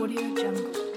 Audio 0.00 0.34
Jungle. 0.34 0.89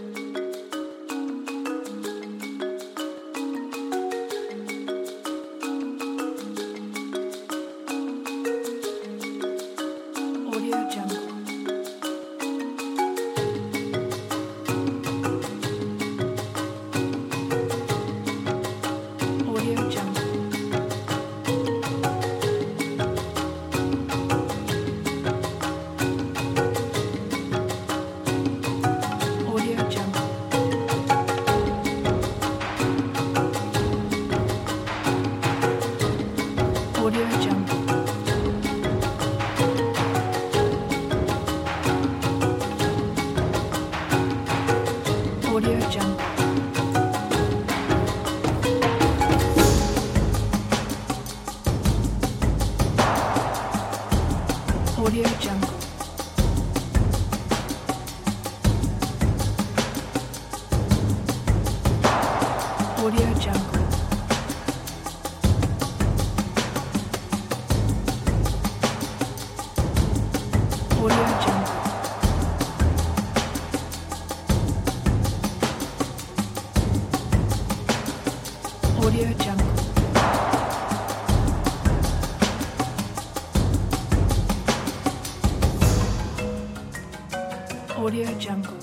Audio 55.03 55.27
Jungle. 55.41 55.82
Audio 88.03 88.27
Jungle. 88.38 88.82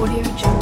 Audio 0.00 0.22
Jungle. 0.34 0.59